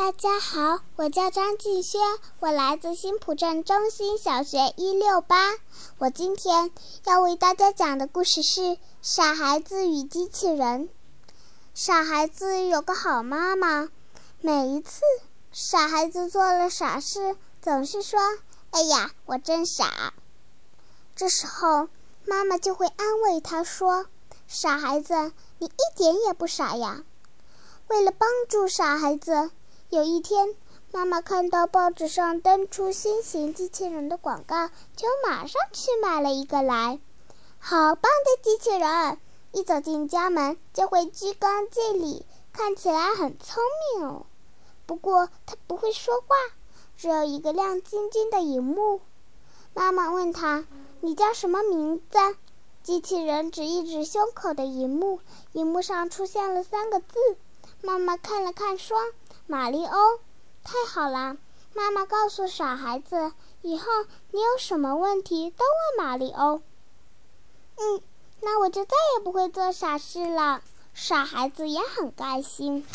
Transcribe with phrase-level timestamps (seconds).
[0.00, 2.00] 大家好，我叫张静轩，
[2.40, 5.58] 我来自新浦镇中心小学一六班。
[5.98, 6.72] 我今天
[7.04, 8.60] 要为大家讲的故事是
[9.02, 10.88] 《傻孩子与机器人》。
[11.74, 13.90] 傻孩子有个好妈妈，
[14.40, 15.02] 每一次
[15.52, 18.18] 傻孩子做了傻事，总是说
[18.72, 20.14] ：“哎呀，我真傻。”
[21.14, 21.90] 这时候，
[22.24, 24.06] 妈妈就会安慰他说
[24.48, 27.04] ：“傻孩子，你一点也不傻呀。”
[27.88, 29.50] 为了帮助傻孩子。
[29.90, 30.54] 有一天，
[30.92, 37.00] 妈妈看到报纸上登出新型机器人的广告，就马上去买了一个来。
[37.58, 39.18] 好棒的机器人！
[39.50, 43.64] 一走进家门就会鞠躬敬礼，看起来很聪
[43.96, 44.26] 明哦。
[44.86, 46.36] 不过它不会说话，
[46.96, 49.00] 只有一个亮晶晶的荧幕。
[49.74, 50.66] 妈妈问他
[51.02, 52.18] ：“你叫什么名字？”
[52.84, 55.18] 机器人指一指胸口的荧幕，
[55.50, 57.18] 荧幕上出现了三个字。
[57.82, 58.96] 妈妈看了看，说。
[59.50, 60.20] 马里欧，
[60.62, 61.36] 太好了！
[61.74, 63.84] 妈妈告诉傻孩子，以后
[64.30, 66.62] 你有什么问题都问马里欧。
[67.76, 68.00] 嗯，
[68.42, 70.62] 那我就再也不会做傻事了。
[70.94, 72.86] 傻孩子也很开心。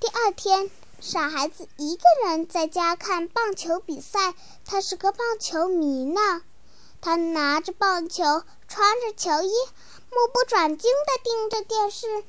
[0.00, 6.42] 第二天，傻孩子一个人在家看棒球比赛，他是个棒球迷呢。
[7.00, 8.24] 他拿着棒球，
[8.66, 9.52] 穿着球衣，
[10.10, 12.24] 目不转睛地盯着电视。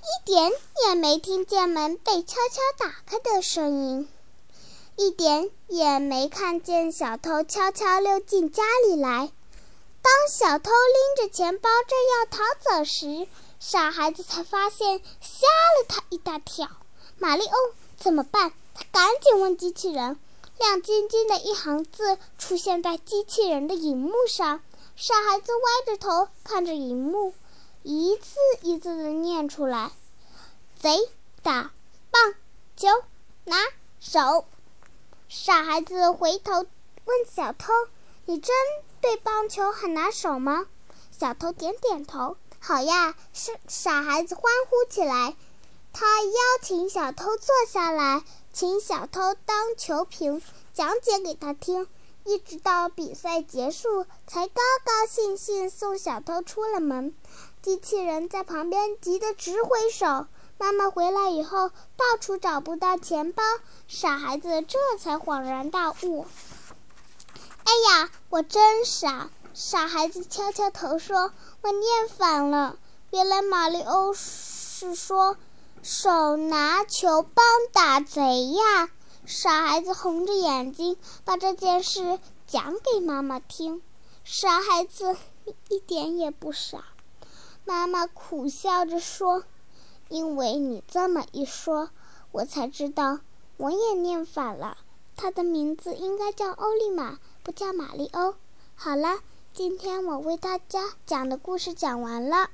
[0.00, 0.50] 一点
[0.86, 4.08] 也没听见门被悄悄打开的声音，
[4.96, 9.30] 一点也没看见小偷悄悄溜进家里来。
[10.02, 13.28] 当小偷拎着钱包正要逃走时，
[13.58, 16.68] 傻孩子才发现，吓了他一大跳。
[17.18, 17.54] 马里欧
[17.98, 18.52] 怎么办？
[18.74, 20.18] 他赶紧问机器人。
[20.58, 24.62] 亮晶晶的一行字出现在机器人的荧幕上，
[24.96, 27.34] 傻孩子歪着头看着荧幕。
[27.82, 29.90] 一字一字的念出来
[30.78, 30.98] ：“贼
[31.42, 31.72] 打
[32.10, 32.34] 棒
[32.76, 32.88] 球
[33.44, 33.56] 拿
[34.00, 34.44] 手。”
[35.28, 37.72] 傻孩子回头问小偷
[38.26, 38.54] ：“你真
[39.00, 40.66] 对棒球很拿手吗？”
[41.10, 45.34] 小偷点点头：“好呀！”是傻孩子欢呼起来。
[45.92, 46.32] 他邀
[46.62, 48.22] 请小偷坐下来，
[48.52, 50.40] 请小偷当球评，
[50.72, 51.88] 讲解给他听，
[52.24, 57.14] 一直到比赛结束，才高高兴兴送小偷出了门。
[57.62, 60.26] 机器人在旁边急得直挥手。
[60.58, 63.42] 妈妈回来以后，到处找不到钱包，
[63.88, 66.26] 傻孩子这才恍然大悟
[67.64, 71.32] ：“哎呀，我真傻！”傻孩子敲敲头说
[71.62, 72.76] ：“我念反了。
[73.10, 75.36] 原来马里欧是说
[75.82, 78.90] ‘手拿球棒打贼’呀！”
[79.26, 83.82] 傻孩子红着眼睛把这件事讲给妈妈听。
[84.24, 85.16] 傻孩子，
[85.68, 86.84] 一点也不傻。
[87.64, 89.44] 妈妈苦笑着说
[90.08, 91.90] ：“因为你这么一说，
[92.32, 93.20] 我才知道
[93.56, 94.78] 我也念反了。
[95.16, 98.34] 他的名字应该叫欧利玛，不叫玛丽欧。”
[98.74, 99.20] 好了，
[99.52, 102.50] 今天我为大家讲的故事讲完了。